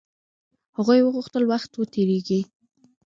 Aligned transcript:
هغوی 0.77 0.99
غوښتل 1.15 1.43
وخت 1.51 1.71
و 1.75 1.83
تېريږي. 1.93 2.41